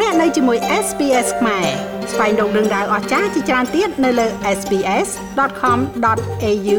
[0.00, 1.66] លោកអ្នកនៅជាមួយ SPS ខ្មែរ
[2.12, 4.26] ស្វែងរកដឹងដៅអស្ចារ្យជាច្រើនទៀតនៅលើ
[4.58, 6.78] SPS.com.au/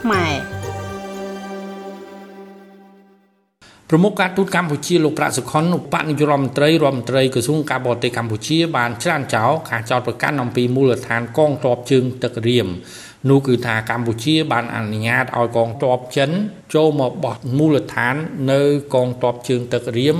[0.00, 0.32] ខ្មែរ
[3.88, 12.66] ប្រមុខការទូតកម្ពុជាលោកប្រាក់សុខុនឧបនាយករដ្ឋមន្ត្រីរដ្ឋមន្ត្រីក្រសួងការបរទេសកម្ពុជា បានច្រានចោលការចោទប្រកាន់អំពីមូលដ្ឋានកងទ័ពជើងទឹករៀម
[13.30, 16.30] នោះគឺថាកម្ពុជាបានអនុញ្ញាតឲ្យកងទ័ពចិន
[16.74, 18.14] ចូលមកបោះមូលដ្ឋាន
[18.52, 18.60] នៅ
[18.94, 20.18] កងទ័ពជើងទឹករៀម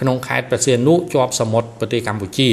[0.00, 2.50] ក្នុងខេត្តព្រះសីហនុជាប់សមុទ្រប្រទេសកម្ពុជា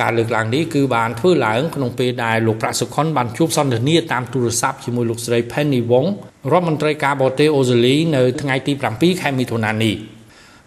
[0.00, 6.08] ការលើកឡើងនេះគឺបានធ្វើឡើងក្នុងពេលដែលលោកប្រាក់សុខុនបានជួបសន្ទនាតាមទូរស័ព្ទជាមួយលោកស្រី Penny Wong
[6.52, 9.94] រដ្ឋមន្ត្រីការបរទេសអូស្ត្រាលីនៅថ្ងៃទី7ខែមិថុនានេះ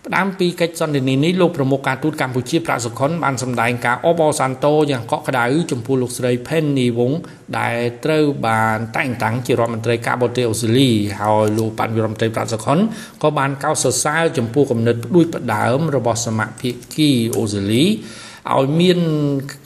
[0.09, 7.13] ផ្ដើមពីកិច្ចសន្ទនានេះលោកប្រមុខការទូតកម្ពុជាប្រាក់សុខុនបានសម្ដែងការអបអរសាទរយ៉ាងកក់ក្ដៅចំពោះលោកស្រី Penny Wong
[7.59, 10.89] ដែលត្រូវបានតែងតាំងជារដ្ឋមន្ត្រីការបរទេសអូស្ត្រាលី
[11.21, 12.79] ហើយលោកបានរដ្ឋមន្ត្រីប្រាក់សុខុន
[13.23, 17.85] ក៏បានកោតសរសើរចំពោះគំនិតផ្ដួចផ្ដើមរបស់សមាភិកីអូស្ត្រាលី
[18.55, 18.99] ឲ្យមាន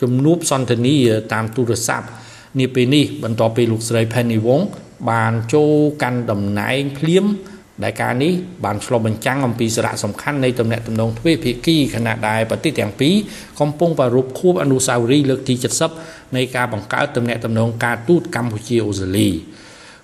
[0.01, 0.97] ជំនួបសន្ទនា
[1.33, 2.07] តាមទូរស័ព្ទ
[2.59, 4.63] នាពេលនេះបន្ទាប់ពីលោកស្រី Penny Wong
[5.09, 7.25] បានចូលកាន់តំណែងភ្លាម
[7.83, 8.33] ដែលការនេះ
[8.65, 13.15] បានឆ្លុះបញ្ចាំងអំពីសារៈសំខាន់នៃទំនាក់ទំនងទ្វេភាគីខណៈដែលប្រទេសទាំងពីរ
[13.59, 15.55] កំពុងប្រារព្ធខួបអនុស្សាវរីយ៍លើកទី
[15.95, 19.29] 70នៃការបង្កើតទំនាក់ទំនងការទូតកម្ពុជាអូស្ត្រាលី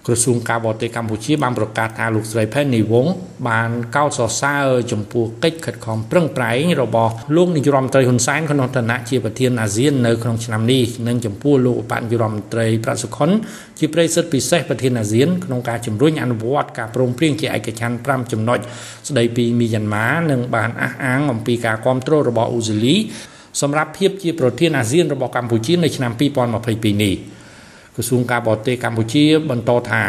[0.08, 3.09] ក្រសួងការបរទេសកម្ពុជាបានប្រកាសថាលោកស្រី Penny Wong
[3.47, 13.30] បានកោតសរសើរចំពោះកិច្ចខិតខំប្រឹងប្រែងរបស់លោកនាយរដ្ឋមន្ត្រីហ៊ុនសែនក្នុងឋានៈជាប្រធានអាស៊ាននៅក្នុងឆ្នាំនេះនិងចំពោះលោកឧបនាយករដ្ឋមន្ត្រីប្រាក់សុខុន
[13.80, 18.59] ជាប្រិយសិទ្ធិពិសេសប្រធានអាស៊ានក្នុងការជំរុញអនុវត្តការព្រមព្រៀងជាឯកច្ឆន្ទ5ចំណុច
[19.09, 22.95] ស្ដីពីមីយ៉ាន់ម៉ានិងបានអះអាងអំពីការគ្រប់គ្រងរបស់អូស្ត្រាលី
[23.61, 27.16] សម្រាប់ភាពជាប្រធានអាស៊ានរបស់កម្ពុជានៅឆ្នាំ2022នេះ
[27.97, 30.03] ក្រសួងការបរទេសកម្ពុជាបន្តថា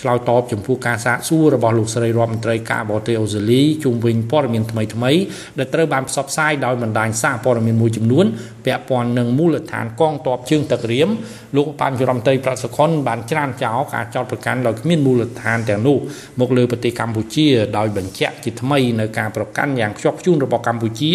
[0.00, 5.12] ឆ្លើយតបចំពោះការសាកសួររបស់លោកស្រីរដ្ឋមន្ត្រីការបរទេសអូស្ត្រាលីជុំវិញព័ត៌មានថ្មីថ្មី
[5.58, 8.26] ដែលត្រូវបានផ្សព្វផ្សាយដោយបណ្ដាញសារព័ត៌មានមួយចំនួន
[8.64, 11.08] ពាក់ព័ន្ធនឹងមូលដ្ឋានកងទ័ពជើងទឹករៀម
[11.56, 15.96] លោកបញ្ញរដ្ឋមន្ត្រីប្រាក់សុខុនបានច្រានចោលការចោទប្រកាន់ដោយគ្មានមូលដ្ឋានទាំងនោះ
[16.40, 17.46] មកលើប្រទេសកម្ពុជា
[17.78, 21.12] ដោយបញ្ជាក់ជាថ្មីនៅការប្រកាន់យ៉ាងខ្ជាប់ខ្ជួនរបស់កម្ពុជា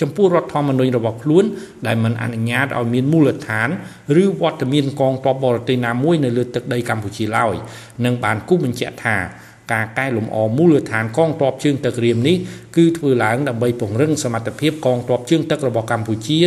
[0.00, 1.44] ចំពោះរដ្ឋធម្មនុញ្ញរបស់ខ្លួន
[1.86, 3.68] ដែលមិនអនុញ្ញាតឲ្យមានមូលដ្ឋាន
[4.22, 7.54] ឬវត្តមានកងទ័ពបរទេសណាមួយនៅលើទឹកដីកម្ពុជាឡើយ
[8.04, 9.16] និងបានគូបញ្ជាក់ថា
[9.72, 12.36] ការកែលម្អមូលដ្ឋានកងទ័ពជើងទឹករៀមនេះ
[12.76, 16.40] គឺធ្វើឡើងដើម្បីពង្រឹងសមត្ថភាពកងទ័ពជើងទឹករបស់កម្ពុជា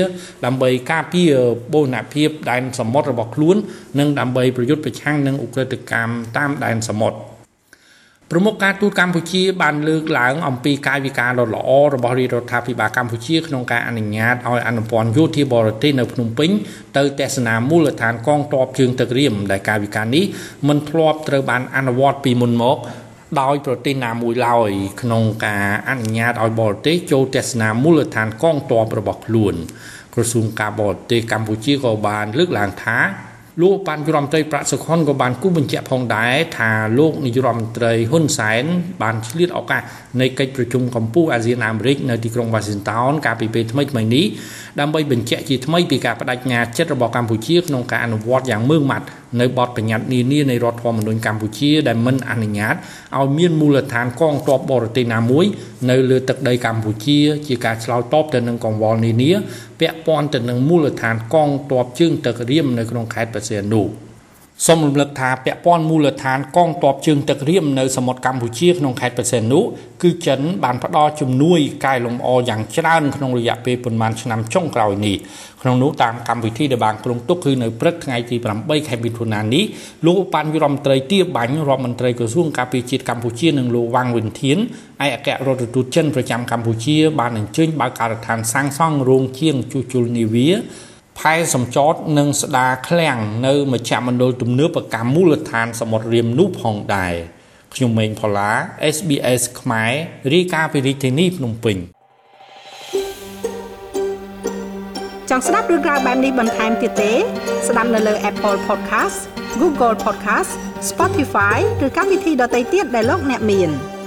[0.46, 1.32] ដើម្បីការពារ
[1.74, 3.56] បូរណភាពដែនសមុទ្ររបស់ខ្លួន
[4.00, 7.20] និងដើម្បីប្រយុទ្ធប្រឆាំងនឹងឧក្រិដ្ឋកម្មតាមដែនសមុទ្រ
[8.34, 16.50] ប្រមុខការទូតកម្ពុជាបានលើកឡើងអំពីកាយវិការដ៏ល្អរបស់រាជរដ្ឋាភិបាលកម្ពុជាក្នុងការអនុញ្ញាតឲ្យអនុព័ន្ធយោធាបរទេសនៅភ្នំពេញ
[16.98, 20.24] ទៅទស្សនាមូលដ្ឋានកងទ័ពជើងទឹករៀមដែលកាយវិការនេះ
[20.68, 22.78] មិនធ្លាប់ត្រូវបានអនុវត្តពីមុនមក
[23.40, 24.72] ដោយប្រទេសណាមួយឡើយ
[25.02, 29.56] ក្នុងការអនុញ្ញាតឲ្យបរទេសចូលទស្សនាមូលដ្ឋានកងទ័ពរបស់ខ្លួន
[30.14, 32.97] ក្រសួងការបរទេសកម្ពុជាក៏បានលើកឡើងថា
[33.62, 38.64] លោកបានយរដ្ឋមន្ត្រីប្រាក់សុខុនក៏បានគូបញ្ជាក់ផងដែរថាលោកនាយរដ្ឋមន្ត្រីហ៊ុនសែន
[39.02, 39.81] បានឆ្លៀតឱកាស
[40.22, 44.25] នៃកិច្ចប្រជុំកម្ពុជាអាស៊ានអាមេរិកនៅទីក្រុង Washington កាលពីពេលថ្មីៗនេះ
[44.80, 49.06] ដើម្បីបញ្ជាក់ជាថ្មីពីការបដិញ្ញាចិត្តរបស់កម្ពុជាក្នុងការអនុវត្តយ៉ាងម៉ឺងម៉ាត់
[49.40, 52.75] នៅបទបញ្ញត្តិនានានៃរដ្ឋធម្មនុញ្ញកម្ពុជា ដែលមិនអនុញ្ញាត
[53.19, 55.46] ឲ្យមានមូលដ្ឋានកងទ័ពបរទេសណាមួយ
[55.90, 59.31] នៅលើទឹកដីកម្ពុជា ជាការឆ្លើយតបទៅនឹងកង្វល់នានា
[59.80, 63.88] ពាក់ព័ន្ធទៅនឹងមូលដ្ឋានកងទ័ពជើងទឹករៀមនៅក្នុងខេត្តបរសៀននោះ
[64.68, 69.64] សូមរំលឹកថាពាក់ព័ន្ធមូលដ្ឋានកងទ័ពជើងទឹករៀមនៅសមុទ្រកម្ពុជាក្នុងខេត្តបរសៀននោះ
[70.04, 75.16] គឺចិនបានផ្ដល់ជំនួយកែលម្អយ៉ាងច្រើនក្នុងរយៈពេលប្រមាណឆ្នាំចុងក្រោយនេះ
[75.62, 79.64] ក្នុងនោះតាមកម្មវិធីដែលបានគ្រោងទុកគឺនៅព្រឹកថ្ងៃទី8ខែមិថុនានេះ
[80.08, 84.58] លោកបានរដ្ឋមន្ត្រីទាបាញ់រដ្ឋមន្ត្រីក្រសួងការពារជាតិកម្ពុជានិងលោកវ៉ាងវិនធាន
[85.04, 90.50] ឯកអគ្គរដ្ឋទូតចិនប្រចាំកម្ពុជាបានអញ្ជើញបើកការដ្ឋានសាងសង់រោងជាងជួសជុលនាវា
[91.20, 93.18] ផែសំចតនិងស្ដារឃ្លាំង
[93.48, 97.14] នៅមជ្ឈមណ្ឌលទំនើបកម្មមូលដ្ឋានសមុទ្ររៀមនោះផងដែរ
[97.74, 98.52] ខ្ញុំម៉េងផល្លា
[98.96, 99.91] SBS ខ្មែរ
[100.34, 101.78] រាយការណ៍ពីរាជធានីភ្នំពេញ
[105.30, 107.14] ចង់ស្ដាប់រឿងក្រៅបែបនេះបន្ថែមទៀតទេ
[107.68, 109.18] ស្ដាប់នៅលើ Apple Podcast
[109.62, 110.52] Google Podcast
[110.90, 113.72] Spotify ឬកម្មវិធីដទៃទៀតដែលលោកអ្នកមាន។